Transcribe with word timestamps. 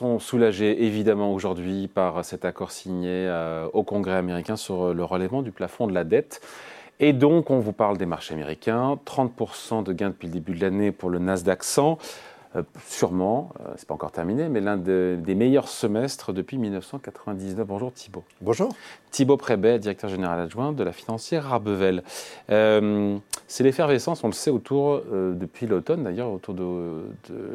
sont 0.00 0.18
soulagés 0.18 0.86
évidemment 0.86 1.34
aujourd'hui 1.34 1.86
par 1.86 2.24
cet 2.24 2.46
accord 2.46 2.70
signé 2.70 3.10
euh, 3.10 3.68
au 3.74 3.82
Congrès 3.82 4.16
américain 4.16 4.56
sur 4.56 4.94
le 4.94 5.04
relèvement 5.04 5.42
du 5.42 5.52
plafond 5.52 5.86
de 5.86 5.92
la 5.92 6.04
dette. 6.04 6.40
Et 7.00 7.12
donc, 7.12 7.50
on 7.50 7.58
vous 7.58 7.74
parle 7.74 7.98
des 7.98 8.06
marchés 8.06 8.32
américains. 8.32 8.98
30% 9.04 9.82
de 9.82 9.92
gains 9.92 10.08
depuis 10.08 10.28
le 10.28 10.32
début 10.32 10.54
de 10.54 10.62
l'année 10.62 10.90
pour 10.90 11.10
le 11.10 11.18
Nasdaq 11.18 11.62
100. 11.62 11.98
Euh, 12.56 12.62
sûrement, 12.84 13.52
ce 13.56 13.62
euh, 13.62 13.72
c'est 13.76 13.86
pas 13.86 13.94
encore 13.94 14.10
terminé, 14.10 14.48
mais 14.48 14.60
l'un 14.60 14.76
des 14.76 15.34
meilleurs 15.34 15.68
semestres 15.68 16.32
depuis 16.32 16.58
1999. 16.58 17.66
Bonjour 17.66 17.92
Thibault. 17.92 18.24
Bonjour. 18.40 18.70
Thibault 19.12 19.36
Prébet, 19.36 19.78
directeur 19.78 20.10
général 20.10 20.40
adjoint 20.40 20.72
de 20.72 20.82
la 20.82 20.92
financière 20.92 21.44
Rabevel. 21.44 22.02
Euh, 22.50 23.16
c'est 23.46 23.62
l'effervescence, 23.62 24.24
on 24.24 24.28
le 24.28 24.32
sait, 24.32 24.50
autour, 24.50 25.02
depuis 25.10 25.66
l'automne 25.66 26.04
d'ailleurs, 26.04 26.30
autour 26.30 26.54
de, 26.54 27.02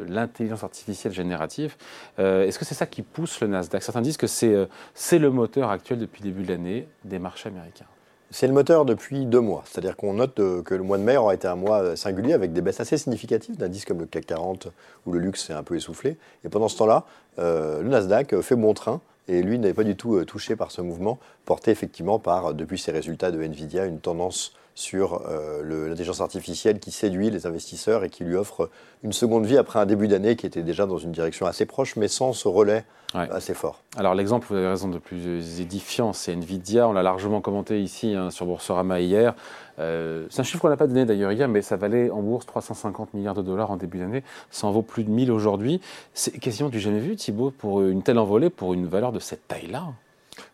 l'intelligence 0.08 0.64
artificielle 0.64 1.12
générative. 1.12 1.76
Est-ce 2.18 2.58
que 2.58 2.64
c'est 2.64 2.74
ça 2.74 2.86
qui 2.86 3.02
pousse 3.02 3.40
le 3.40 3.46
Nasdaq? 3.48 3.82
Certains 3.82 4.02
disent 4.02 4.18
que 4.18 4.26
c'est 4.26 5.18
le 5.18 5.30
moteur 5.30 5.70
actuel 5.70 5.98
depuis 5.98 6.22
le 6.22 6.30
début 6.30 6.42
de 6.42 6.48
l'année 6.48 6.88
des 7.04 7.18
marchés 7.18 7.48
américains. 7.48 7.86
C'est 8.32 8.48
le 8.48 8.52
moteur 8.52 8.84
depuis 8.84 9.24
deux 9.24 9.40
mois. 9.40 9.62
C'est-à-dire 9.66 9.96
qu'on 9.96 10.14
note 10.14 10.40
euh, 10.40 10.62
que 10.62 10.74
le 10.74 10.82
mois 10.82 10.98
de 10.98 11.04
mai 11.04 11.16
aura 11.16 11.34
été 11.34 11.46
un 11.46 11.54
mois 11.54 11.82
euh, 11.82 11.96
singulier 11.96 12.32
avec 12.32 12.52
des 12.52 12.60
baisses 12.60 12.80
assez 12.80 12.98
significatives 12.98 13.56
d'indices 13.56 13.84
comme 13.84 14.00
le 14.00 14.06
CAC 14.06 14.26
40 14.26 14.68
où 15.06 15.12
le 15.12 15.20
luxe 15.20 15.46
s'est 15.46 15.52
un 15.52 15.62
peu 15.62 15.76
essoufflé. 15.76 16.16
Et 16.44 16.48
pendant 16.48 16.68
ce 16.68 16.76
temps-là, 16.78 17.04
euh, 17.38 17.82
le 17.82 17.88
Nasdaq 17.88 18.40
fait 18.40 18.56
bon 18.56 18.74
train 18.74 19.00
et 19.28 19.42
lui 19.42 19.58
n'avait 19.58 19.74
pas 19.74 19.84
du 19.84 19.96
tout 19.96 20.24
touché 20.24 20.56
par 20.56 20.70
ce 20.70 20.82
mouvement, 20.82 21.18
porté 21.44 21.70
effectivement 21.70 22.18
par, 22.18 22.54
depuis 22.54 22.78
ses 22.78 22.92
résultats 22.92 23.30
de 23.30 23.40
Nvidia, 23.42 23.86
une 23.86 23.98
tendance 23.98 24.54
sur 24.76 25.22
l'intelligence 25.64 26.20
artificielle 26.20 26.78
qui 26.78 26.92
séduit 26.92 27.30
les 27.30 27.46
investisseurs 27.46 28.04
et 28.04 28.10
qui 28.10 28.22
lui 28.24 28.36
offre 28.36 28.70
une 29.02 29.12
seconde 29.12 29.46
vie 29.46 29.56
après 29.56 29.78
un 29.78 29.86
début 29.86 30.06
d'année 30.06 30.36
qui 30.36 30.46
était 30.46 30.62
déjà 30.62 30.86
dans 30.86 30.98
une 30.98 31.12
direction 31.12 31.46
assez 31.46 31.64
proche, 31.64 31.96
mais 31.96 32.08
sans 32.08 32.32
ce 32.34 32.46
relais 32.46 32.84
assez 33.14 33.54
fort. 33.54 33.80
Alors 33.96 34.14
l'exemple, 34.14 34.46
vous 34.50 34.56
avez 34.56 34.68
raison, 34.68 34.88
de 34.88 34.98
plus 34.98 35.60
édifiant, 35.60 36.12
c'est 36.12 36.32
Nvidia. 36.32 36.88
On 36.88 36.92
l'a 36.92 37.02
largement 37.02 37.40
commenté 37.40 37.80
ici 37.82 38.14
hein, 38.14 38.30
sur 38.30 38.46
Boursorama 38.46 39.00
hier. 39.00 39.34
Euh, 39.78 40.26
c'est 40.30 40.40
un 40.40 40.44
chiffre 40.44 40.60
qu'on 40.60 40.68
n'a 40.68 40.76
pas 40.76 40.86
donné 40.86 41.04
d'ailleurs 41.04 41.32
hier, 41.32 41.48
mais 41.48 41.62
ça 41.62 41.76
valait 41.76 42.10
en 42.10 42.20
bourse 42.20 42.46
350 42.46 43.14
milliards 43.14 43.34
de 43.34 43.42
dollars 43.42 43.70
en 43.70 43.76
début 43.76 43.98
d'année. 43.98 44.22
Ça 44.50 44.66
en 44.66 44.72
vaut 44.72 44.82
plus 44.82 45.04
de 45.04 45.10
1000 45.10 45.32
aujourd'hui. 45.32 45.80
C'est 46.12 46.38
quasiment 46.38 46.68
du 46.68 46.80
jamais 46.80 47.00
vu, 47.00 47.16
Thibault, 47.16 47.50
pour 47.50 47.82
une 47.82 48.02
telle 48.02 48.18
envolée, 48.18 48.50
pour 48.50 48.74
une 48.74 48.86
valeur 48.86 49.12
de 49.12 49.18
cette 49.18 49.48
taille-là. 49.48 49.86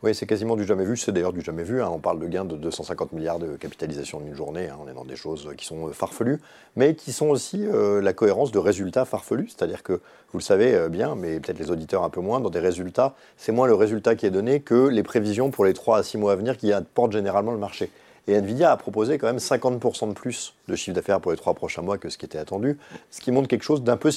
Oui, 0.02 0.16
c'est 0.16 0.26
quasiment 0.26 0.56
du 0.56 0.64
jamais 0.64 0.84
vu. 0.84 0.96
C'est 0.96 1.12
d'ailleurs 1.12 1.32
du 1.32 1.42
jamais 1.42 1.62
vu. 1.62 1.80
Hein. 1.80 1.88
On 1.92 2.00
parle 2.00 2.18
de 2.18 2.26
gains 2.26 2.44
de 2.44 2.56
250 2.56 3.12
milliards 3.12 3.38
de 3.38 3.54
capitalisation 3.54 4.18
en 4.18 4.22
une 4.22 4.34
journée. 4.34 4.68
Hein. 4.68 4.76
On 4.84 4.88
est 4.88 4.94
dans 4.94 5.04
des 5.04 5.14
choses 5.14 5.50
qui 5.56 5.64
sont 5.64 5.86
euh, 5.86 5.92
farfelues, 5.92 6.40
mais 6.74 6.96
qui 6.96 7.12
sont 7.12 7.28
aussi 7.28 7.64
euh, 7.64 8.02
la 8.02 8.12
cohérence 8.12 8.50
de 8.50 8.58
résultats 8.58 9.04
farfelus. 9.04 9.50
C'est-à-dire 9.50 9.84
que, 9.84 10.00
vous 10.32 10.38
le 10.38 10.42
savez 10.42 10.74
euh, 10.74 10.88
bien, 10.88 11.14
mais 11.14 11.38
peut-être 11.38 11.60
les 11.60 11.70
auditeurs 11.70 12.02
un 12.02 12.10
peu 12.10 12.20
moins, 12.20 12.40
dans 12.40 12.50
des 12.50 12.58
résultats, 12.58 13.14
c'est 13.36 13.52
moins 13.52 13.68
le 13.68 13.74
résultat 13.74 14.16
qui 14.16 14.26
est 14.26 14.30
donné 14.30 14.58
que 14.58 14.88
les 14.88 15.04
prévisions 15.04 15.52
pour 15.52 15.64
les 15.64 15.72
3 15.72 15.98
à 15.98 16.02
6 16.02 16.18
mois 16.18 16.32
à 16.32 16.36
venir 16.36 16.56
qui 16.56 16.72
apportent 16.72 17.12
généralement 17.12 17.52
le 17.52 17.58
marché. 17.58 17.88
Et 18.26 18.34
Nvidia 18.34 18.72
a 18.72 18.76
proposé 18.76 19.18
quand 19.18 19.28
même 19.28 19.36
50% 19.36 20.08
de 20.08 20.14
plus 20.14 20.54
de 20.66 20.74
chiffre 20.74 20.96
d'affaires 20.96 21.20
pour 21.20 21.30
les 21.30 21.38
3 21.38 21.54
prochains 21.54 21.82
mois 21.82 21.96
que 21.98 22.08
ce 22.08 22.18
qui 22.18 22.26
était 22.26 22.38
attendu, 22.38 22.76
ce 23.12 23.20
qui 23.20 23.30
montre 23.30 23.46
quelque 23.46 23.64
chose 23.64 23.84
d'un 23.84 23.96
peu 23.96 24.10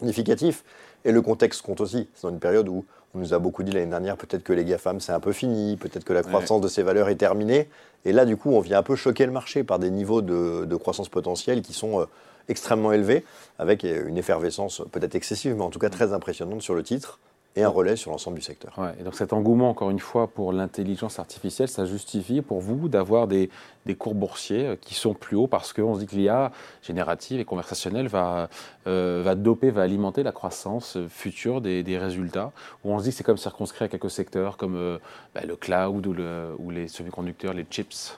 significatif. 0.00 0.64
Et 1.04 1.12
le 1.12 1.22
contexte 1.22 1.62
compte 1.62 1.80
aussi. 1.80 2.08
C'est 2.14 2.24
dans 2.24 2.30
une 2.30 2.40
période 2.40 2.68
où 2.68 2.84
on 3.14 3.18
nous 3.18 3.34
a 3.34 3.38
beaucoup 3.38 3.62
dit 3.62 3.72
l'année 3.72 3.90
dernière, 3.90 4.16
peut-être 4.16 4.42
que 4.42 4.52
les 4.52 4.64
GAFAM, 4.64 5.00
c'est 5.00 5.12
un 5.12 5.20
peu 5.20 5.32
fini, 5.32 5.76
peut-être 5.76 6.04
que 6.04 6.12
la 6.12 6.22
croissance 6.22 6.60
de 6.60 6.68
ces 6.68 6.82
valeurs 6.82 7.08
est 7.08 7.16
terminée. 7.16 7.68
Et 8.04 8.12
là, 8.12 8.24
du 8.24 8.36
coup, 8.36 8.52
on 8.52 8.60
vient 8.60 8.78
un 8.78 8.82
peu 8.82 8.96
choquer 8.96 9.26
le 9.26 9.32
marché 9.32 9.64
par 9.64 9.78
des 9.78 9.90
niveaux 9.90 10.22
de, 10.22 10.76
croissance 10.76 11.08
potentielle 11.08 11.62
qui 11.62 11.72
sont 11.72 12.00
euh, 12.00 12.04
extrêmement 12.48 12.92
élevés, 12.92 13.24
avec 13.58 13.84
euh, 13.84 14.06
une 14.06 14.16
effervescence 14.16 14.82
peut-être 14.92 15.14
excessive, 15.16 15.54
mais 15.56 15.62
en 15.62 15.70
tout 15.70 15.80
cas 15.80 15.90
très 15.90 16.12
impressionnante 16.12 16.62
sur 16.62 16.74
le 16.74 16.82
titre 16.82 17.18
et 17.56 17.64
un 17.64 17.68
relais 17.68 17.96
sur 17.96 18.12
l'ensemble 18.12 18.36
du 18.36 18.42
secteur. 18.42 18.78
et 18.98 19.02
donc 19.02 19.14
cet 19.14 19.32
engouement, 19.32 19.70
encore 19.70 19.90
une 19.90 19.98
fois, 19.98 20.28
pour 20.28 20.52
l'intelligence 20.52 21.18
artificielle, 21.18 21.68
ça 21.68 21.84
justifie 21.84 22.42
pour 22.42 22.60
vous 22.60 22.88
d'avoir 22.88 23.26
des, 23.26 23.50
des, 23.86 23.96
cours 23.96 24.14
boursiers 24.14 24.66
euh, 24.66 24.76
qui 24.80 24.94
sont 24.94 25.14
plus 25.14 25.36
hauts 25.36 25.48
parce 25.48 25.72
qu'on 25.72 25.94
se 25.94 26.00
dit 26.00 26.06
que 26.06 26.14
l'IA 26.14 26.52
générative 26.82 27.40
et 27.40 27.44
conversationnelle 27.44 28.06
va, 28.06 28.48
euh, 28.86 29.22
va 29.24 29.34
doper, 29.34 29.70
va 29.70 29.82
alimenter 29.82 30.22
la 30.22 30.30
croissance 30.30 30.96
future 31.08 31.60
des, 31.60 31.82
des 31.82 31.98
résultats, 31.98 32.52
où 32.84 32.92
on 32.92 32.98
se 32.98 33.04
dit 33.04 33.10
que 33.10 33.16
c'est 33.16 33.24
comme 33.24 33.36
circonscrit 33.36 33.84
à 33.84 33.88
quelques 33.88 34.10
secteurs 34.10 34.56
comme 34.56 34.76
euh, 34.76 34.98
bah, 35.34 35.40
le 35.44 35.56
cloud 35.56 36.06
ou, 36.06 36.12
le, 36.12 36.54
ou 36.58 36.70
les 36.70 36.86
semi-conducteurs, 36.86 37.52
les 37.52 37.66
chips. 37.68 38.16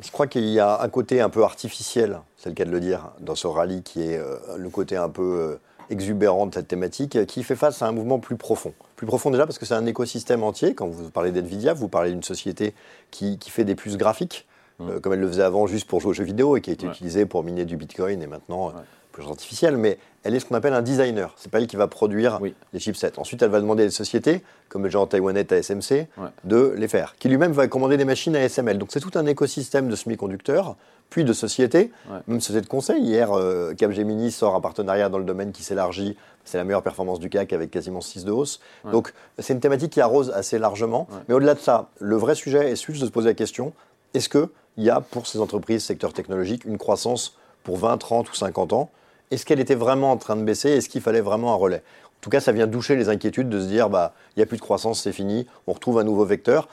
Je 0.00 0.10
crois 0.10 0.26
qu'il 0.26 0.48
y 0.48 0.58
a 0.58 0.82
un 0.82 0.88
côté 0.88 1.20
un 1.20 1.28
peu 1.28 1.44
artificiel, 1.44 2.20
c'est 2.36 2.48
le 2.48 2.56
cas 2.56 2.64
de 2.64 2.72
le 2.72 2.80
dire, 2.80 3.12
dans 3.20 3.36
ce 3.36 3.46
rallye 3.46 3.82
qui 3.82 4.02
est 4.02 4.20
le 4.56 4.68
côté 4.68 4.96
un 4.96 5.08
peu 5.08 5.58
exubérant 5.92 6.46
de 6.46 6.54
cette 6.54 6.68
thématique, 6.68 7.26
qui 7.26 7.42
fait 7.42 7.54
face 7.54 7.82
à 7.82 7.86
un 7.86 7.92
mouvement 7.92 8.18
plus 8.18 8.36
profond. 8.36 8.72
Plus 8.96 9.06
profond 9.06 9.30
déjà 9.30 9.46
parce 9.46 9.58
que 9.58 9.66
c'est 9.66 9.74
un 9.74 9.86
écosystème 9.86 10.42
entier. 10.42 10.74
Quand 10.74 10.88
vous 10.88 11.10
parlez 11.10 11.30
d'NVIDIA, 11.30 11.74
vous 11.74 11.88
parlez 11.88 12.10
d'une 12.10 12.22
société 12.22 12.74
qui, 13.10 13.38
fait 13.48 13.64
des 13.64 13.74
puces 13.74 13.96
graphiques, 13.96 14.46
mmh. 14.78 14.88
euh, 14.88 15.00
comme 15.00 15.12
elle 15.12 15.20
le 15.20 15.28
faisait 15.28 15.42
avant 15.42 15.66
juste 15.66 15.86
pour 15.86 16.00
jouer 16.00 16.10
aux 16.10 16.14
jeux 16.14 16.24
vidéo 16.24 16.56
et 16.56 16.60
qui 16.60 16.70
a 16.70 16.72
été 16.72 16.86
utilisée 16.86 17.26
pour 17.26 17.44
miner 17.44 17.64
du 17.64 17.76
Bitcoin 17.76 18.22
et 18.22 18.26
maintenant 18.26 18.70
euh, 18.70 18.72
plus 19.12 19.24
artificielle. 19.26 19.76
Mais 19.76 19.98
elle 20.24 20.34
est 20.34 20.40
ce 20.40 20.46
qu'on 20.46 20.54
appelle 20.54 20.74
un 20.74 20.82
designer. 20.82 21.32
C'est 21.36 21.50
pas 21.50 21.58
elle 21.58 21.66
qui 21.66 21.76
va 21.76 21.86
produire 21.86 22.40
les 22.72 22.80
chipsets. 22.80 23.18
Ensuite, 23.18 23.42
elle 23.42 23.50
va 23.50 23.60
demander 23.60 23.84
à 23.84 23.86
des 23.86 23.92
sociétés, 23.92 24.42
comme 24.68 24.84
le 24.84 24.90
genre 24.90 25.08
taïwanais 25.08 25.44
TSMC, 25.44 26.08
de 26.44 26.74
les 26.76 26.88
faire. 26.88 27.14
Qui 27.18 27.28
lui-même 27.28 27.52
va 27.52 27.68
commander 27.68 27.96
des 27.96 28.04
machines 28.04 28.34
à 28.36 28.48
SML. 28.48 28.78
Donc 28.78 28.88
c'est 28.92 29.00
tout 29.00 29.16
un 29.16 29.26
écosystème 29.26 29.88
de 29.88 29.96
semi-conducteurs, 29.96 30.76
puis 31.10 31.24
de 31.24 31.32
sociétés, 31.32 31.92
même 32.26 32.40
sociétés 32.40 32.64
de 32.64 32.70
conseil. 32.70 33.02
Hier, 33.02 33.32
euh, 33.32 33.74
Capgemini 33.74 34.30
sort 34.32 34.54
un 34.54 34.60
partenariat 34.60 35.08
dans 35.08 35.18
le 35.18 35.24
domaine 35.24 35.52
qui 35.52 35.62
s'élargit. 35.62 36.16
C'est 36.44 36.58
la 36.58 36.64
meilleure 36.64 36.82
performance 36.82 37.20
du 37.20 37.28
CAC 37.28 37.52
avec 37.52 37.70
quasiment 37.70 38.00
6 38.00 38.24
de 38.24 38.32
hausse. 38.32 38.60
Donc 38.90 39.12
c'est 39.38 39.52
une 39.52 39.60
thématique 39.60 39.92
qui 39.92 40.00
arrose 40.00 40.30
assez 40.30 40.58
largement. 40.58 41.06
Mais 41.28 41.34
au-delà 41.34 41.54
de 41.54 41.60
ça, 41.60 41.90
le 42.00 42.16
vrai 42.16 42.34
sujet 42.34 42.70
est 42.70 42.86
juste 42.86 43.00
de 43.00 43.06
se 43.06 43.10
poser 43.12 43.28
la 43.28 43.34
question 43.34 43.72
est-ce 44.14 44.28
qu'il 44.28 44.48
y 44.78 44.90
a 44.90 45.00
pour 45.00 45.26
ces 45.26 45.40
entreprises, 45.40 45.84
secteur 45.84 46.12
technologique, 46.12 46.64
une 46.64 46.78
croissance 46.78 47.36
pour 47.64 47.78
20, 47.78 47.96
30 47.98 48.30
ou 48.30 48.34
50 48.34 48.72
ans 48.72 48.90
est-ce 49.32 49.46
qu'elle 49.46 49.60
était 49.60 49.74
vraiment 49.74 50.12
en 50.12 50.16
train 50.18 50.36
de 50.36 50.42
baisser 50.42 50.70
Est-ce 50.70 50.88
qu'il 50.88 51.00
fallait 51.00 51.20
vraiment 51.20 51.52
un 51.52 51.56
relais? 51.56 51.82
En 52.04 52.20
tout 52.20 52.30
cas, 52.30 52.40
ça 52.40 52.52
vient 52.52 52.66
doucher 52.66 52.96
les 52.96 53.08
inquiétudes 53.08 53.48
de 53.48 53.60
se 53.60 53.66
dire, 53.66 53.88
bah, 53.88 54.14
il 54.36 54.40
n'y 54.40 54.42
a 54.42 54.46
plus 54.46 54.58
de 54.58 54.62
croissance, 54.62 55.00
c'est 55.02 55.12
fini, 55.12 55.46
on 55.66 55.72
retrouve 55.72 55.98
un 55.98 56.04
nouveau 56.04 56.24
vecteur. 56.24 56.68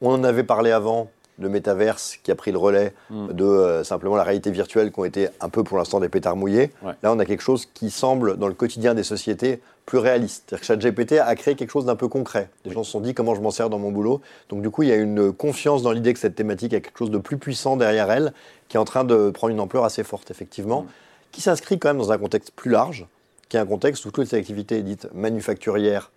On 0.00 0.12
en 0.12 0.24
avait 0.24 0.44
parlé 0.44 0.70
avant, 0.70 1.10
le 1.40 1.48
métaverse 1.48 2.16
qui 2.22 2.30
a 2.30 2.36
pris 2.36 2.52
le 2.52 2.58
relais 2.58 2.94
hmm. 3.10 3.32
de 3.32 3.44
euh, 3.44 3.82
simplement 3.82 4.14
la 4.14 4.22
réalité 4.22 4.52
virtuelle 4.52 4.92
qui 4.92 5.00
ont 5.00 5.04
été 5.04 5.28
un 5.40 5.48
peu 5.48 5.64
pour 5.64 5.76
l'instant 5.76 5.98
des 5.98 6.08
pétards 6.08 6.36
mouillés. 6.36 6.70
Là, 7.02 7.12
on 7.12 7.18
a 7.18 7.24
quelque 7.24 7.42
chose 7.42 7.66
qui 7.74 7.90
semble, 7.90 8.36
dans 8.36 8.46
le 8.46 8.54
quotidien 8.54 8.94
des 8.94 9.02
sociétés, 9.02 9.60
plus 9.84 9.98
réaliste. 9.98 10.44
C'est-à-dire 10.46 10.60
que 10.60 10.66
ChatGPT 10.66 11.12
a 11.18 11.34
créé 11.34 11.56
quelque 11.56 11.70
chose 11.70 11.86
d'un 11.86 11.96
peu 11.96 12.06
concret. 12.06 12.48
Les 12.64 12.70
gens 12.70 12.84
se 12.84 12.92
sont 12.92 13.00
dit 13.00 13.14
comment 13.14 13.34
je 13.34 13.40
m'en 13.40 13.50
sers 13.50 13.68
dans 13.68 13.80
mon 13.80 13.90
boulot? 13.90 14.20
Donc 14.48 14.62
du 14.62 14.70
coup, 14.70 14.84
il 14.84 14.88
y 14.88 14.92
a 14.92 14.96
une 14.96 15.32
confiance 15.32 15.82
dans 15.82 15.90
l'idée 15.90 16.14
que 16.14 16.20
cette 16.20 16.36
thématique 16.36 16.72
a 16.72 16.80
quelque 16.80 16.96
chose 16.96 17.10
de 17.10 17.18
plus 17.18 17.36
puissant 17.36 17.76
derrière 17.76 18.10
elle, 18.12 18.32
qui 18.68 18.76
est 18.76 18.80
en 18.80 18.84
train 18.84 19.02
de 19.02 19.30
prendre 19.30 19.50
une 19.50 19.60
ampleur 19.60 19.84
assez 19.84 20.04
forte, 20.04 20.30
effectivement. 20.30 20.82
Hmm 20.82 20.88
qui 21.34 21.40
s'inscrit 21.40 21.78
quand 21.78 21.88
même 21.88 21.98
dans 21.98 22.12
un 22.12 22.18
contexte 22.18 22.52
plus 22.52 22.70
large, 22.70 23.06
qui 23.48 23.56
est 23.56 23.60
un 23.60 23.66
contexte 23.66 24.04
où 24.06 24.10
toutes 24.10 24.30
les 24.30 24.38
activités 24.38 24.82
dites 24.82 25.08
manufacturières 25.12 26.12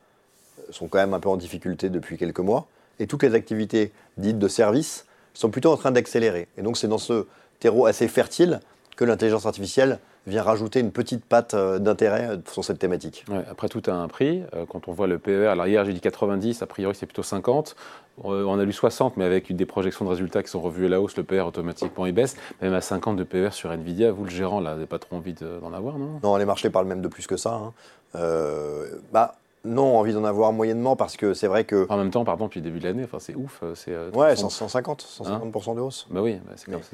euh, 0.60 0.72
sont 0.72 0.88
quand 0.88 1.00
même 1.00 1.14
un 1.14 1.20
peu 1.20 1.30
en 1.30 1.38
difficulté 1.38 1.90
depuis 1.90 2.18
quelques 2.18 2.40
mois, 2.40 2.68
et 3.00 3.08
toutes 3.08 3.24
les 3.24 3.34
activités 3.34 3.92
dites 4.18 4.38
de 4.38 4.48
services 4.48 5.06
sont 5.34 5.50
plutôt 5.50 5.72
en 5.72 5.78
train 5.78 5.92
d'accélérer. 5.92 6.48
Et 6.58 6.62
donc 6.62 6.78
c'est 6.78 6.88
dans 6.88 6.98
ce 7.00 7.26
terreau 7.60 7.88
assez 7.88 8.08
fertile 8.08 8.60
que 8.96 9.06
l'intelligence 9.06 9.46
artificielle 9.46 10.00
vient 10.28 10.44
rajouter 10.44 10.80
une 10.80 10.92
petite 10.92 11.26
patte 11.26 11.54
euh, 11.54 11.80
d'intérêt 11.80 12.28
euh, 12.30 12.38
sur 12.52 12.64
cette 12.64 12.80
thématique. 12.80 13.26
après, 13.50 13.70
tout 13.70 13.82
a 13.88 13.94
un 13.94 14.08
prix. 14.08 14.44
Quand 14.70 14.88
on 14.88 14.92
voit 14.92 15.08
le 15.08 15.18
PER, 15.18 15.48
alors 15.48 15.68
hier 15.68 15.84
j'ai 15.86 15.94
dit 15.94 16.02
90, 16.02 16.62
a 16.62 16.66
priori 16.66 16.96
c'est 16.96 17.06
plutôt 17.06 17.24
50. 17.24 17.76
On 18.24 18.60
a 18.60 18.64
lu 18.64 18.74
60, 18.74 19.16
mais 19.18 19.26
avec 19.26 19.56
des 19.56 19.66
projections 19.66 20.04
de 20.04 20.10
résultats 20.10 20.42
qui 20.42 20.50
sont 20.50 20.60
revues 20.60 20.88
à 20.88 20.90
la 20.90 21.00
hausse, 21.00 21.16
le 21.18 21.24
PER 21.24 21.42
automatiquement 21.42 22.06
il 22.06 22.14
baisse. 22.14 22.36
Même 22.62 22.74
à 22.74 22.82
50 22.82 23.16
de 23.16 23.24
PER 23.24 23.50
sur 23.52 23.72
Nvidia, 23.72 24.12
vous 24.12 24.24
le 24.24 24.30
gérant, 24.30 24.60
là, 24.60 24.72
n'avez 24.72 24.88
pas 24.88 24.98
trop 24.98 25.18
envie 25.18 25.34
d'en 25.34 25.72
avoir, 25.72 26.00
non? 26.00 26.20
Non, 26.24 26.36
les 26.38 26.46
marchés 26.46 26.72
parlent 26.72 26.88
même 26.88 27.02
de 27.02 27.08
plus 27.08 27.28
que 27.28 27.38
ça. 27.38 27.54
Hein. 27.54 27.74
bah, 29.14 29.36
non, 29.68 29.98
envie 29.98 30.14
d'en 30.14 30.24
avoir 30.24 30.54
moyennement 30.54 30.96
parce 30.96 31.18
que 31.18 31.34
c'est 31.34 31.48
vrai 31.48 31.64
que. 31.64 31.86
En 31.90 31.98
même 31.98 32.12
temps, 32.12 32.26
pardon, 32.26 32.46
depuis 32.46 32.60
le 32.60 32.66
début 32.66 32.80
de 32.80 32.86
l'année, 32.86 33.04
enfin, 33.04 33.20
c'est 33.20 33.36
ouf. 33.36 33.64
C'est, 33.76 33.92
euh, 33.92 34.10
ouais, 34.12 34.36
150, 34.36 35.04
150% 35.04 35.76
de 35.76 35.82
hausse. 35.82 36.08
Bah 36.10 36.22
oui, 36.22 36.40
bah, 36.46 36.54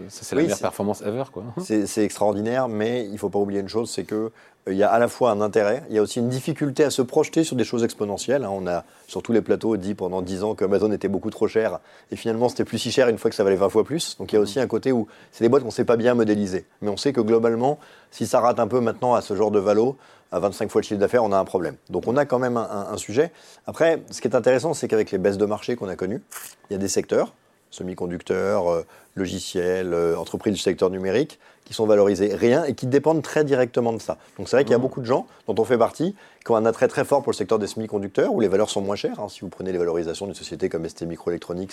c'est, 0.09 0.35
la 0.35 0.41
meilleure 0.41 0.59
performance 0.59 1.01
ever. 1.01 1.23
Quoi. 1.31 1.43
C'est, 1.59 2.03
extraordinaire, 2.03 2.67
mais 2.67 3.05
il 3.05 3.13
ne 3.13 3.17
faut 3.17 3.29
pas 3.29 3.39
oublier 3.39 3.61
une 3.61 3.69
chose 3.69 3.89
c'est 3.89 4.03
que 4.03 4.31
il 4.67 4.77
y 4.77 4.83
a 4.83 4.89
à 4.89 4.97
la 4.97 5.07
fois 5.07 5.31
un 5.31 5.41
intérêt, 5.41 5.83
il 5.89 5.95
y 5.95 5.99
a 5.99 6.01
aussi 6.01 6.19
une 6.19 6.29
difficulté 6.29 6.83
à 6.85 6.89
se 6.89 7.01
projeter 7.01 7.43
sur 7.43 7.55
des 7.55 7.65
choses 7.65 7.83
exponentielles. 7.83 8.45
Hein. 8.45 8.51
On 8.51 8.65
a 8.65 8.85
sur 9.07 9.21
tous 9.21 9.33
les 9.33 9.41
plateaux 9.41 9.75
dit 9.75 9.93
pendant 9.93 10.21
10 10.21 10.43
ans 10.43 10.55
que 10.55 10.63
Amazon 10.63 10.91
était 10.91 11.09
beaucoup 11.09 11.29
trop 11.29 11.47
cher 11.47 11.79
et 12.11 12.15
finalement 12.15 12.47
c'était 12.47 12.63
plus 12.63 12.77
si 12.77 12.91
cher 12.91 13.09
une 13.09 13.17
fois 13.17 13.29
que 13.29 13.35
ça 13.35 13.43
valait 13.43 13.57
20 13.57 13.69
fois 13.69 13.83
plus. 13.83 14.17
Donc 14.17 14.31
il 14.31 14.35
y 14.35 14.37
a 14.37 14.41
aussi 14.41 14.59
un 14.59 14.67
côté 14.67 14.91
où 14.91 15.07
c'est 15.31 15.43
des 15.43 15.49
boîtes 15.49 15.63
qu'on 15.63 15.69
ne 15.69 15.73
sait 15.73 15.85
pas 15.85 15.97
bien 15.97 16.13
modéliser. 16.13 16.65
Mais 16.81 16.89
on 16.89 16.97
sait 16.97 17.11
que 17.11 17.19
globalement, 17.19 17.77
si 18.11 18.25
ça 18.25 18.39
rate 18.39 18.59
un 18.59 18.67
peu 18.67 18.79
maintenant 18.79 19.15
à 19.15 19.21
ce 19.21 19.35
genre 19.35 19.51
de 19.51 19.59
valo, 19.59 19.97
à 20.31 20.39
25 20.39 20.71
fois 20.71 20.81
le 20.81 20.85
chiffre 20.85 20.99
d'affaires, 20.99 21.23
on 21.23 21.31
a 21.31 21.37
un 21.37 21.45
problème. 21.45 21.75
Donc 21.89 22.07
on 22.07 22.15
a 22.15 22.25
quand 22.25 22.39
même 22.39 22.57
un, 22.57 22.97
sujet. 22.97 23.31
Après, 23.67 24.01
ce 24.09 24.19
qui 24.19 24.27
est 24.27 24.35
intéressant, 24.35 24.73
c'est 24.73 24.87
qu'avec 24.87 25.11
les 25.11 25.19
baisses 25.19 25.37
de 25.37 25.45
marché 25.45 25.75
qu'on 25.75 25.89
a 25.89 25.95
connues, 25.95 26.21
il 26.69 26.73
y 26.73 26.75
a 26.75 26.79
des 26.79 26.87
secteurs, 26.87 27.33
semi-conducteurs, 27.73 28.71
euh, 28.71 28.85
logiciels, 29.15 29.93
euh, 29.93 30.15
entreprises 30.17 30.53
du 30.53 30.59
secteur 30.59 30.89
numérique, 30.89 31.39
qui 31.65 31.73
sont 31.73 31.85
valorisés 31.85 32.35
rien 32.35 32.63
et 32.65 32.73
qui 32.73 32.87
dépendent 32.87 33.21
très 33.21 33.43
directement 33.43 33.93
de 33.93 34.01
ça. 34.01 34.17
Donc 34.37 34.49
c'est 34.49 34.55
vrai 34.55 34.63
qu'il 34.63 34.71
y 34.71 34.75
a 34.75 34.77
mmh. 34.77 34.81
beaucoup 34.81 35.01
de 35.01 35.05
gens 35.05 35.27
dont 35.47 35.55
on 35.57 35.63
fait 35.63 35.77
partie 35.77 36.15
qui 36.45 36.51
ont 36.51 36.55
un 36.55 36.65
attrait 36.65 36.87
très 36.87 37.05
fort 37.05 37.23
pour 37.23 37.31
le 37.31 37.37
secteur 37.37 37.57
des 37.57 37.67
semi-conducteurs 37.67 38.33
où 38.33 38.41
les 38.41 38.47
valeurs 38.47 38.69
sont 38.69 38.81
moins 38.81 38.95
chères. 38.95 39.19
Hein. 39.19 39.29
Si 39.29 39.41
vous 39.41 39.49
prenez 39.49 39.71
les 39.71 39.77
valorisations 39.77 40.25
d'une 40.25 40.35
société 40.35 40.69
comme 40.69 40.87
ST 40.87 41.03
Microelectronics, 41.03 41.71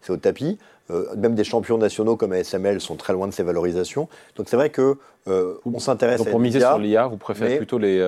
c'est 0.00 0.12
au 0.12 0.16
tapis. 0.16 0.58
Euh, 0.90 1.14
même 1.16 1.34
des 1.34 1.44
champions 1.44 1.78
nationaux 1.78 2.16
comme 2.16 2.32
ASML 2.32 2.80
sont 2.80 2.96
très 2.96 3.12
loin 3.12 3.26
de 3.26 3.32
ces 3.32 3.42
valorisations. 3.42 4.08
Donc 4.36 4.48
c'est 4.48 4.56
vrai 4.56 4.70
que 4.70 4.96
on 5.26 5.78
s'intéresse. 5.78 6.18
Donc 6.18 6.30
pour 6.30 6.40
miser 6.40 6.60
sur 6.60 6.78
l'IA, 6.78 7.06
vous 7.06 7.16
préférez 7.16 7.56
plutôt 7.56 7.78
les 7.78 7.98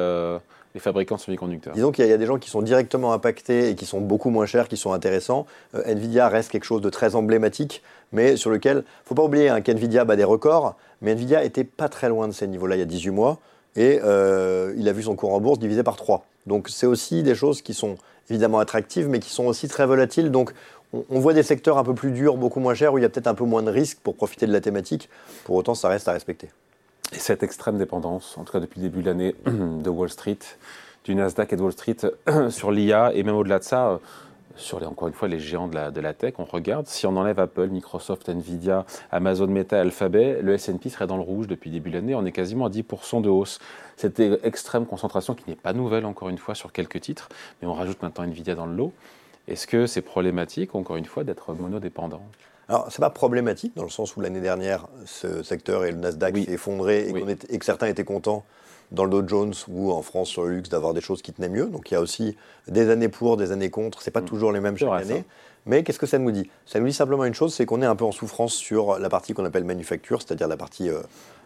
les 0.74 0.80
fabricants 0.80 1.16
de 1.16 1.20
semi-conducteurs 1.20 1.74
Disons 1.74 1.92
qu'il 1.92 2.06
y, 2.06 2.12
a 2.12 2.16
des 2.16 2.26
gens 2.26 2.38
qui 2.38 2.50
sont 2.50 2.62
directement 2.62 3.12
impactés 3.12 3.70
et 3.70 3.74
qui 3.74 3.86
sont 3.86 4.00
beaucoup 4.00 4.30
moins 4.30 4.46
chers, 4.46 4.68
qui 4.68 4.76
sont 4.76 4.92
intéressants. 4.92 5.46
Euh, 5.74 5.82
Nvidia 5.86 6.28
reste 6.28 6.50
quelque 6.50 6.64
chose 6.64 6.82
de 6.82 6.90
très 6.90 7.14
emblématique, 7.14 7.82
mais 8.12 8.36
sur 8.36 8.50
lequel, 8.50 8.84
il 8.86 9.08
faut 9.08 9.14
pas 9.14 9.24
oublier 9.24 9.48
hein, 9.48 9.60
qu'Nvidia 9.60 10.04
bat 10.04 10.16
des 10.16 10.24
records, 10.24 10.76
mais 11.00 11.12
Nvidia 11.12 11.44
était 11.44 11.64
pas 11.64 11.88
très 11.88 12.08
loin 12.08 12.28
de 12.28 12.32
ces 12.32 12.46
niveaux-là 12.46 12.76
il 12.76 12.80
y 12.80 12.82
a 12.82 12.86
18 12.86 13.10
mois, 13.10 13.38
et 13.76 14.00
euh, 14.02 14.74
il 14.76 14.88
a 14.88 14.92
vu 14.92 15.02
son 15.02 15.16
cours 15.16 15.32
en 15.32 15.40
bourse 15.40 15.58
divisé 15.58 15.82
par 15.82 15.96
3. 15.96 16.24
Donc 16.46 16.68
c'est 16.68 16.86
aussi 16.86 17.22
des 17.22 17.34
choses 17.34 17.62
qui 17.62 17.74
sont 17.74 17.96
évidemment 18.30 18.58
attractives, 18.58 19.08
mais 19.08 19.20
qui 19.20 19.30
sont 19.30 19.46
aussi 19.46 19.68
très 19.68 19.86
volatiles. 19.86 20.30
Donc 20.30 20.52
on, 20.92 21.20
voit 21.20 21.34
des 21.34 21.42
secteurs 21.42 21.78
un 21.78 21.84
peu 21.84 21.94
plus 21.94 22.10
durs, 22.10 22.36
beaucoup 22.36 22.60
moins 22.60 22.74
chers, 22.74 22.92
où 22.92 22.98
il 22.98 23.02
y 23.02 23.04
a 23.04 23.08
peut-être 23.08 23.26
un 23.26 23.34
peu 23.34 23.44
moins 23.44 23.62
de 23.62 23.70
risques 23.70 23.98
pour 24.02 24.16
profiter 24.16 24.46
de 24.46 24.52
la 24.52 24.60
thématique. 24.60 25.08
Pour 25.44 25.56
autant, 25.56 25.74
ça 25.74 25.88
reste 25.88 26.08
à 26.08 26.12
respecter. 26.12 26.48
Et 27.18 27.20
cette 27.20 27.42
extrême 27.42 27.78
dépendance, 27.78 28.38
en 28.38 28.44
tout 28.44 28.52
cas 28.52 28.60
depuis 28.60 28.80
le 28.80 28.88
début 28.88 29.02
de 29.02 29.08
l'année, 29.08 29.34
de 29.44 29.90
Wall 29.90 30.08
Street, 30.08 30.38
du 31.02 31.16
Nasdaq 31.16 31.52
et 31.52 31.56
de 31.56 31.62
Wall 31.62 31.72
Street 31.72 31.96
sur 32.48 32.70
l'IA, 32.70 33.12
et 33.12 33.24
même 33.24 33.34
au-delà 33.34 33.58
de 33.58 33.64
ça, 33.64 33.88
euh, 33.88 33.98
sur 34.54 34.80
encore 34.86 35.08
une 35.08 35.14
fois 35.14 35.26
les 35.26 35.40
géants 35.40 35.66
de 35.66 35.74
la, 35.74 35.90
de 35.90 36.00
la, 36.00 36.14
tech, 36.14 36.34
on 36.38 36.44
regarde, 36.44 36.86
si 36.86 37.08
on 37.08 37.16
enlève 37.16 37.40
Apple, 37.40 37.70
Microsoft, 37.70 38.28
Nvidia, 38.28 38.86
Amazon 39.10 39.48
Meta, 39.48 39.80
Alphabet, 39.80 40.38
le 40.42 40.54
S&P 40.54 40.90
serait 40.90 41.08
dans 41.08 41.16
le 41.16 41.24
rouge 41.24 41.48
depuis 41.48 41.72
début 41.72 41.90
de 41.90 41.96
l'année, 41.96 42.14
on 42.14 42.24
est 42.24 42.30
quasiment 42.30 42.66
à 42.66 42.70
10% 42.70 43.20
de 43.20 43.28
hausse. 43.28 43.58
Cette 43.96 44.20
extrême 44.20 44.86
concentration 44.86 45.34
qui 45.34 45.42
n'est 45.50 45.56
pas 45.56 45.72
nouvelle 45.72 46.06
encore 46.06 46.28
une 46.28 46.38
fois 46.38 46.54
sur 46.54 46.70
quelques 46.70 47.00
titres, 47.00 47.30
mais 47.60 47.66
on 47.66 47.74
rajoute 47.74 48.00
maintenant 48.00 48.22
Nvidia 48.22 48.54
dans 48.54 48.66
le 48.66 48.76
lot. 48.76 48.92
Est-ce 49.48 49.66
que 49.66 49.88
c'est 49.88 50.02
problématique, 50.02 50.76
encore 50.76 50.94
une 50.94 51.06
fois, 51.06 51.24
d'être 51.24 51.52
monodépendant? 51.52 52.22
Alors, 52.68 52.88
c'est 52.90 53.00
pas 53.00 53.10
problématique 53.10 53.72
dans 53.76 53.84
le 53.84 53.88
sens 53.88 54.14
où 54.16 54.20
l'année 54.20 54.42
dernière, 54.42 54.88
ce 55.06 55.42
secteur 55.42 55.86
et 55.86 55.90
le 55.90 55.98
Nasdaq 55.98 56.36
s'est 56.36 56.52
effondré 56.52 57.08
et, 57.08 57.58
que 57.58 57.64
certains 57.64 57.86
étaient 57.86 58.04
contents 58.04 58.44
dans 58.92 59.04
le 59.04 59.10
Dow 59.10 59.26
Jones 59.26 59.54
ou 59.68 59.90
en 59.90 60.02
France 60.02 60.28
sur 60.28 60.44
le 60.44 60.56
luxe 60.56 60.68
d'avoir 60.68 60.92
des 60.92 61.00
choses 61.00 61.22
qui 61.22 61.32
tenaient 61.32 61.48
mieux. 61.48 61.66
Donc, 61.66 61.90
il 61.90 61.94
y 61.94 61.96
a 61.96 62.00
aussi 62.00 62.36
des 62.66 62.90
années 62.90 63.08
pour, 63.08 63.38
des 63.38 63.52
années 63.52 63.70
contre. 63.70 64.02
C'est 64.02 64.10
pas 64.10 64.20
mm. 64.20 64.26
toujours 64.26 64.52
les 64.52 64.60
mêmes 64.60 64.76
chaque 64.76 65.02
année. 65.02 65.24
Mais 65.64 65.82
qu'est-ce 65.82 65.98
que 65.98 66.06
ça 66.06 66.18
nous 66.18 66.30
dit? 66.30 66.50
Ça 66.66 66.78
nous 66.78 66.86
dit 66.86 66.92
simplement 66.92 67.24
une 67.24 67.34
chose, 67.34 67.54
c'est 67.54 67.64
qu'on 67.64 67.80
est 67.80 67.86
un 67.86 67.96
peu 67.96 68.04
en 68.04 68.12
souffrance 68.12 68.52
sur 68.52 68.98
la 68.98 69.08
partie 69.08 69.32
qu'on 69.32 69.44
appelle 69.46 69.64
manufacture, 69.64 70.20
c'est-à-dire 70.20 70.48
la 70.48 70.56
partie 70.58 70.90
euh, 70.90 71.00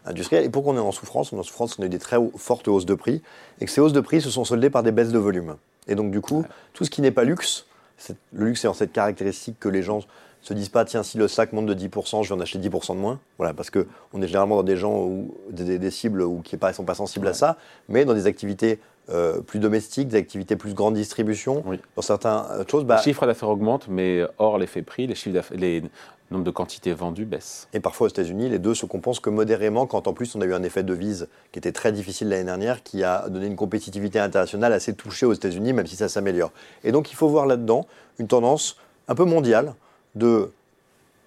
industrielle. 0.05 0.45
Et 0.45 0.49
pourquoi 0.49 0.75
on 0.75 0.77
est 0.77 0.81
en 0.81 0.93
souffrance 0.93 1.33
On 1.33 1.37
est 1.37 1.41
en 1.41 1.45
souffrance 1.45 1.77
qu'on 1.77 1.85
a 1.85 1.87
eu 1.87 1.89
des 1.89 1.99
très 1.99 2.19
fortes 2.37 2.67
hausses 2.67 2.87
de 2.87 2.95
prix 2.95 3.23
et 3.61 3.65
que 3.65 3.71
ces 3.71 3.81
hausses 3.81 3.93
de 3.93 4.01
prix 4.01 4.21
se 4.21 4.31
sont 4.31 4.45
soldées 4.45 4.71
par 4.71 4.83
des 4.83 4.93
baisses 4.93 5.13
de 5.13 5.19
volume. 5.19 5.57
Et 5.87 5.95
donc, 5.95 6.11
du 6.11 6.21
coup, 6.21 6.45
tout 6.73 6.85
ce 6.85 6.91
qui 6.91 7.01
n'est 7.01 7.13
pas 7.13 7.25
luxe, 7.25 7.67
le 8.33 8.47
luxe 8.47 8.65
est 8.65 8.69
en 8.69 8.75
cette 8.75 8.93
caractéristique 8.93 9.59
que 9.61 9.69
les 9.69 9.83
gens 9.83 10.01
se 10.43 10.55
disent 10.55 10.69
pas, 10.69 10.85
tiens, 10.85 11.03
si 11.03 11.19
le 11.19 11.29
sac 11.29 11.53
monte 11.53 11.67
de 11.67 11.75
10%, 11.75 12.25
je 12.25 12.29
vais 12.29 12.35
en 12.35 12.41
acheter 12.41 12.59
10% 12.59 12.94
de 12.94 13.00
moins. 13.00 13.21
Voilà, 13.39 13.55
parce 13.55 13.71
qu'on 13.71 14.23
est 14.23 14.27
généralement 14.27 14.56
dans 14.56 14.62
des 14.62 14.77
gens, 14.77 14.99
où, 14.99 15.35
des, 15.50 15.91
cibles 15.91 16.23
où, 16.23 16.41
qui 16.43 16.56
ne 16.61 16.73
sont 16.73 16.85
pas 16.85 16.94
sensibles 16.94 17.29
à 17.29 17.33
ça, 17.33 17.56
mais 17.89 18.05
dans 18.05 18.15
des 18.15 18.27
activités 18.27 18.81
euh, 19.11 19.41
plus 19.41 19.59
domestiques, 19.59 20.09
des 20.09 20.17
activités 20.17 20.56
plus 20.56 20.75
grande 20.75 20.94
distribution, 20.94 21.65
dans 21.97 22.03
certaines 22.03 22.43
euh, 22.50 22.65
choses. 22.69 22.85
Bah, 22.85 22.97
les 22.97 23.03
chiffres 23.03 23.27
d'affaires 23.27 23.49
augmentent, 23.49 23.89
mais 23.89 24.23
hors 24.39 24.59
l'effet 24.59 24.83
prix, 24.83 25.06
les 25.06 25.15
chiffres 25.15 25.55
les 25.55 25.83
nombres 26.33 26.44
de 26.44 26.50
quantités 26.50 26.93
vendues 26.93 27.25
baissent. 27.25 27.69
Et 27.73 27.81
parfois 27.81 28.06
aux 28.06 28.11
États-Unis, 28.11 28.49
les 28.49 28.59
deux 28.59 28.75
se 28.75 28.87
compensent 28.87 29.21
que 29.21 29.31
modérément, 29.31 29.87
quand 29.87 30.09
en 30.09 30.12
plus 30.12 30.35
on 30.35 30.41
a 30.41 30.44
eu 30.44 30.55
un 30.55 30.62
effet 30.62 30.83
de 30.83 30.94
vise 30.94 31.29
qui 31.53 31.59
était 31.59 31.73
très 31.73 31.93
difficile 31.93 32.29
l'année 32.29 32.44
dernière, 32.44 32.83
qui 32.83 33.05
a 33.05 33.29
donné 33.29 33.47
une 33.47 33.56
compétitivité 33.56 34.19
internationale 34.19 34.73
assez 34.73 34.94
touchée 34.94 35.27
aux 35.27 35.33
États-Unis, 35.33 35.73
même 35.73 35.87
si 35.87 35.97
ça 35.97 36.09
s'améliore. 36.09 36.53
Et 36.83 36.91
donc 36.91 37.12
il 37.12 37.15
faut 37.15 37.29
voir 37.29 37.47
là-dedans 37.47 37.87
une 38.19 38.29
tendance 38.29 38.77
un 39.09 39.15
peu 39.15 39.25
mondiale 39.25 39.75
de 40.14 40.50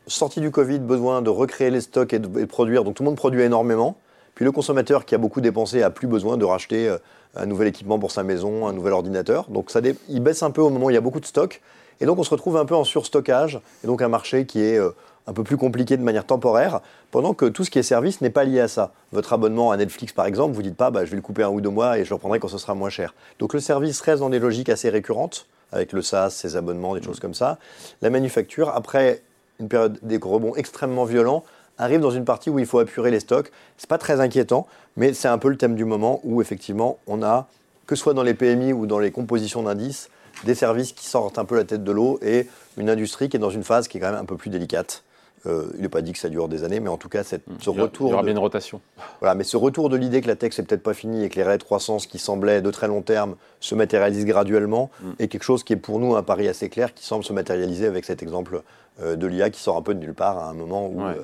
sortie 0.07 0.39
du 0.39 0.51
Covid, 0.51 0.79
besoin 0.79 1.21
de 1.21 1.29
recréer 1.29 1.71
les 1.71 1.81
stocks 1.81 2.13
et 2.13 2.19
de, 2.19 2.45
produire. 2.45 2.83
Donc 2.83 2.95
tout 2.95 3.03
le 3.03 3.09
monde 3.09 3.17
produit 3.17 3.41
énormément. 3.41 3.97
Puis 4.35 4.45
le 4.45 4.51
consommateur 4.51 5.05
qui 5.05 5.15
a 5.15 5.17
beaucoup 5.17 5.41
dépensé 5.41 5.81
a 5.81 5.89
plus 5.89 6.07
besoin 6.07 6.37
de 6.37 6.45
racheter 6.45 6.89
euh, 6.89 6.97
un 7.35 7.45
nouvel 7.45 7.67
équipement 7.67 7.99
pour 7.99 8.11
sa 8.11 8.23
maison, 8.23 8.67
un 8.67 8.73
nouvel 8.73 8.93
ordinateur. 8.93 9.49
Donc 9.49 9.71
ça 9.71 9.79
il 10.09 10.19
baisse 10.19 10.43
un 10.43 10.51
peu 10.51 10.61
au 10.61 10.69
moment 10.69 10.87
où 10.87 10.89
il 10.89 10.95
y 10.95 10.97
a 10.97 11.01
beaucoup 11.01 11.19
de 11.19 11.25
stocks. 11.25 11.61
Et 12.01 12.05
donc 12.05 12.19
on 12.19 12.23
se 12.23 12.29
retrouve 12.29 12.57
un 12.57 12.65
peu 12.65 12.75
en 12.75 12.83
surstockage, 12.83 13.61
et 13.83 13.87
donc 13.87 14.01
un 14.01 14.09
marché 14.09 14.45
qui 14.45 14.61
est 14.61 14.77
euh, 14.77 14.89
un 15.27 15.33
peu 15.33 15.43
plus 15.43 15.57
compliqué 15.57 15.97
de 15.97 16.03
manière 16.03 16.25
temporaire, 16.25 16.81
pendant 17.11 17.33
que 17.33 17.45
tout 17.45 17.63
ce 17.63 17.71
qui 17.71 17.79
est 17.79 17.83
service 17.83 18.21
n'est 18.21 18.29
pas 18.29 18.43
lié 18.43 18.59
à 18.59 18.67
ça. 18.67 18.91
Votre 19.11 19.33
abonnement 19.33 19.71
à 19.71 19.77
Netflix, 19.77 20.13
par 20.13 20.25
exemple, 20.25 20.53
vous 20.53 20.61
dites 20.61 20.75
pas, 20.75 20.91
bah, 20.91 21.05
je 21.05 21.09
vais 21.09 21.15
le 21.15 21.21
couper 21.21 21.43
un 21.43 21.49
ou 21.49 21.61
deux 21.61 21.69
mois 21.69 21.97
et 21.97 22.03
je 22.03 22.09
le 22.09 22.15
reprendrai 22.15 22.39
quand 22.39 22.47
ce 22.47 22.57
sera 22.57 22.75
moins 22.75 22.89
cher. 22.89 23.13
Donc 23.39 23.53
le 23.53 23.59
service 23.59 23.99
reste 24.01 24.19
dans 24.19 24.29
des 24.29 24.39
logiques 24.39 24.69
assez 24.69 24.89
récurrentes 24.89 25.47
avec 25.71 25.93
le 25.93 26.01
SaaS, 26.01 26.29
ses 26.29 26.55
abonnements, 26.55 26.95
des 26.95 27.01
choses 27.01 27.19
comme 27.19 27.33
ça. 27.33 27.57
La 28.01 28.09
manufacture, 28.09 28.69
après 28.69 29.21
une 29.59 29.67
période 29.67 29.97
des 30.03 30.17
rebonds 30.17 30.55
extrêmement 30.55 31.05
violents, 31.05 31.43
arrive 31.77 31.99
dans 31.99 32.11
une 32.11 32.25
partie 32.25 32.49
où 32.49 32.59
il 32.59 32.65
faut 32.65 32.79
apurer 32.79 33.11
les 33.11 33.19
stocks. 33.19 33.51
C'est 33.77 33.89
pas 33.89 33.97
très 33.97 34.21
inquiétant, 34.21 34.67
mais 34.95 35.13
c'est 35.13 35.27
un 35.27 35.37
peu 35.37 35.49
le 35.49 35.57
thème 35.57 35.75
du 35.75 35.85
moment 35.85 36.21
où 36.23 36.41
effectivement 36.41 36.99
on 37.07 37.23
a, 37.23 37.47
que 37.87 37.95
ce 37.95 38.03
soit 38.03 38.13
dans 38.13 38.23
les 38.23 38.33
PMI 38.33 38.73
ou 38.73 38.85
dans 38.85 38.99
les 38.99 39.11
compositions 39.11 39.63
d'indices, 39.63 40.09
des 40.43 40.55
services 40.55 40.93
qui 40.93 41.05
sortent 41.05 41.39
un 41.39 41.45
peu 41.45 41.55
la 41.55 41.63
tête 41.63 41.83
de 41.83 41.91
l'eau 41.91 42.19
et 42.21 42.47
une 42.77 42.89
industrie 42.89 43.29
qui 43.29 43.37
est 43.37 43.39
dans 43.39 43.49
une 43.49 43.63
phase 43.63 43.87
qui 43.87 43.97
est 43.97 44.01
quand 44.01 44.11
même 44.11 44.19
un 44.19 44.25
peu 44.25 44.35
plus 44.35 44.49
délicate. 44.49 45.03
Euh, 45.47 45.71
il 45.75 45.81
n'est 45.81 45.89
pas 45.89 46.01
dit 46.01 46.11
que 46.13 46.19
ça 46.19 46.29
dure 46.29 46.47
des 46.47 46.63
années, 46.63 46.79
mais 46.79 46.89
en 46.89 46.97
tout 46.97 47.09
cas, 47.09 47.23
cette, 47.23 47.43
ce 47.59 47.69
retour. 47.69 48.07
Il 48.07 48.11
y 48.11 48.13
aura 48.13 48.23
bien 48.23 48.31
une 48.31 48.39
rotation. 48.39 48.81
Voilà, 49.19 49.35
mais 49.35 49.43
ce 49.43 49.57
retour 49.57 49.89
de 49.89 49.97
l'idée 49.97 50.21
que 50.21 50.27
la 50.27 50.35
tech, 50.35 50.53
c'est 50.53 50.63
peut-être 50.63 50.83
pas 50.83 50.93
fini 50.93 51.23
et 51.23 51.29
que 51.29 51.35
les 51.35 51.43
raies 51.43 51.57
de 51.57 51.63
croissance 51.63 52.07
qui 52.07 52.17
semblaient 52.17 52.61
de 52.61 52.71
très 52.71 52.87
long 52.87 53.01
terme 53.01 53.35
se 53.59 53.75
matérialisent 53.75 54.25
graduellement 54.25 54.89
mm. 55.01 55.11
est 55.19 55.27
quelque 55.27 55.43
chose 55.43 55.63
qui 55.63 55.73
est 55.73 55.77
pour 55.77 55.99
nous 55.99 56.15
un 56.15 56.23
pari 56.23 56.47
assez 56.47 56.69
clair 56.69 56.93
qui 56.93 57.05
semble 57.05 57.23
se 57.23 57.33
matérialiser 57.33 57.85
avec 57.85 58.05
cet 58.05 58.23
exemple 58.23 58.63
euh, 59.01 59.15
de 59.15 59.27
l'IA 59.27 59.49
qui 59.49 59.61
sort 59.61 59.77
un 59.77 59.81
peu 59.81 59.93
de 59.93 59.99
nulle 59.99 60.13
part 60.13 60.37
à 60.37 60.49
un 60.49 60.53
moment 60.53 60.87
où. 60.87 61.01
Euh, 61.01 61.15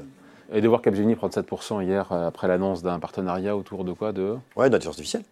et 0.54 0.60
de 0.60 0.68
voir 0.68 0.82
Capgemini 0.82 1.16
prendre 1.16 1.34
7% 1.34 1.82
hier 1.84 2.12
après 2.12 2.48
l'annonce 2.48 2.84
d'un 2.84 3.00
partenariat 3.00 3.56
autour 3.56 3.86
de 3.86 3.94
quoi 3.94 4.12
de... 4.12 4.36
Ouais, 4.58 4.70
d'intelligence 4.70 4.96
artificielle. 4.96 5.24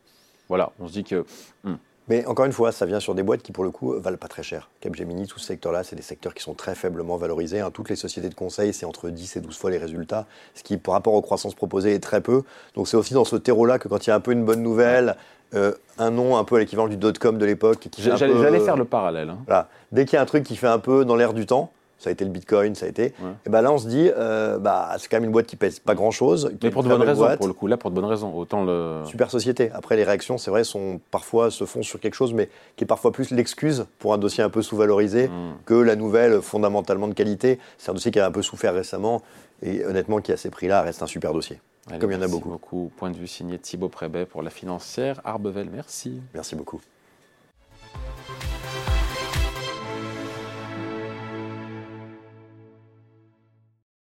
Voilà, 0.48 0.72
on 0.80 0.88
se 0.88 0.94
dit 0.94 1.04
que. 1.04 1.26
Hmm. 1.64 1.76
Mais 2.10 2.26
encore 2.26 2.46
une 2.46 2.52
fois, 2.52 2.72
ça 2.72 2.88
vient 2.88 3.00
sur 3.00 3.14
des 3.14 3.22
boîtes 3.22 3.44
qui, 3.44 3.52
pour 3.52 3.64
le 3.64 3.70
coup, 3.70 3.94
valent 4.00 4.18
pas 4.18 4.28
très 4.28 4.42
cher. 4.42 4.70
Capgemini, 4.82 5.28
tout 5.28 5.38
ce 5.38 5.46
secteur-là, 5.46 5.84
c'est 5.84 5.96
des 5.96 6.02
secteurs 6.02 6.34
qui 6.34 6.42
sont 6.42 6.56
très 6.56 6.74
faiblement 6.74 7.18
valorisés. 7.18 7.60
Hein. 7.60 7.70
Toutes 7.72 7.90
les 7.90 7.96
sociétés 7.96 8.30
de 8.30 8.36
conseil, 8.36 8.74
c'est 8.74 8.86
entre 8.86 9.10
10 9.10 9.38
et 9.38 9.42
12 9.42 9.56
fois 9.56 9.70
les 9.70 9.78
résultats, 9.78 10.26
ce 10.56 10.64
qui, 10.64 10.78
par 10.78 10.96
rapport 10.96 11.14
aux 11.14 11.22
croissances 11.22 11.54
proposées, 11.54 11.94
est 11.94 12.00
très 12.00 12.22
peu. 12.22 12.42
Donc 12.74 12.88
c'est 12.88 12.98
aussi 12.98 13.14
dans 13.14 13.26
ce 13.26 13.36
terreau-là 13.36 13.78
que 13.78 13.88
quand 13.88 14.08
il 14.08 14.10
y 14.10 14.14
a 14.14 14.16
un 14.16 14.20
peu 14.20 14.32
une 14.32 14.44
bonne 14.44 14.64
nouvelle, 14.64 15.16
euh, 15.54 15.74
un 15.98 16.12
nom 16.12 16.38
un 16.38 16.44
peu 16.44 16.56
à 16.56 16.60
l'équivalent 16.60 16.88
du 16.88 16.98
dot-com 16.98 17.38
de 17.38 17.46
l'époque. 17.46 17.88
J'allais 17.98 18.60
faire 18.60 18.78
le 18.78 18.86
parallèle. 18.86 19.30
Hein. 19.30 19.40
Voilà. 19.46 19.70
Dès 19.92 20.06
qu'il 20.06 20.16
y 20.16 20.18
a 20.18 20.22
un 20.22 20.26
truc 20.26 20.44
qui 20.44 20.56
fait 20.56 20.68
un 20.68 20.80
peu 20.80 21.06
dans 21.06 21.16
l'air 21.16 21.34
du 21.34 21.46
temps, 21.46 21.72
ça 22.00 22.10
a 22.10 22.14
été 22.14 22.26
le 22.26 22.32
Bitcoin, 22.32 22.76
ça 22.76 22.86
a 22.86 22.90
été. 22.90 23.14
Et 23.46 23.50
ben 23.50 23.62
là, 23.62 23.72
on 23.72 23.78
se 23.78 23.88
dit, 23.88 24.10
euh, 24.18 24.58
bah, 24.58 24.96
c'est 24.98 25.10
quand 25.10 25.18
même 25.18 25.26
une 25.26 25.32
boîte 25.32 25.46
qui 25.46 25.56
pèse 25.56 25.80
pas 25.80 25.96
grand 25.96 26.12
chose. 26.12 26.52
Mais 26.64 26.72
pour 26.72 26.84
de 26.84 26.90
bonnes 26.90 27.02
raisons, 27.02 27.28
pour 27.38 27.48
le 27.48 27.54
coup, 27.54 27.68
là, 27.68 27.78
pour 27.78 27.92
de 27.92 27.96
bonnes 27.96 28.06
raisons. 28.06 28.34
Autant 28.34 28.64
le. 28.64 29.02
Super 29.06 29.30
société. 29.30 29.70
Après, 29.74 29.96
les 29.96 30.04
réactions, 30.04 30.38
c'est 30.38 30.50
vrai, 30.50 30.64
sont 30.64 31.00
parfois 31.12 31.52
se 31.52 31.66
font 31.66 31.84
sur 31.84 32.00
quelque 32.00 32.16
chose, 32.16 32.34
mais 32.34 32.50
qui 32.76 32.86
est 32.86 32.88
parfois 32.88 33.12
plus 33.12 33.32
l'excuse 33.32 33.86
pour 34.00 34.14
un 34.14 34.18
dossier 34.18 34.44
un 34.44 34.50
peu 34.50 34.62
sous-valorisé 34.62 35.28
hmm. 35.28 35.58
que 35.66 35.74
la 35.74 35.96
nouvelle 35.96 36.42
fondamentalement 36.42 37.08
de 37.08 37.14
qualité. 37.14 37.60
C'est 37.78 37.92
un 37.92 37.94
dossier 37.94 38.12
qui 38.12 38.20
a 38.20 38.26
un 38.26 38.32
peu 38.32 38.42
souffert 38.42 38.74
récemment 38.74 39.22
et 39.62 39.84
honnêtement, 39.86 40.22
qui 40.22 40.32
à 40.32 40.38
ces 40.38 40.50
prix-là 40.50 40.82
reste 40.82 41.04
un 41.04 41.08
super 41.08 41.34
dossier. 41.34 41.60
comme 42.00 42.12
il 42.12 42.16
y 42.16 42.18
en 42.18 42.22
a 42.22 42.28
beaucoup. 42.28 42.50
beaucoup. 42.50 42.92
Point 42.98 43.12
de 43.12 43.18
vue 43.18 43.28
signé 43.28 43.60
Thibaut 43.60 43.90
Prébet 43.90 44.26
pour 44.26 44.42
la 44.42 44.50
financière. 44.50 45.20
Arbevel, 45.24 45.70
merci. 45.70 46.22
Merci 46.34 46.56
beaucoup. 46.56 46.82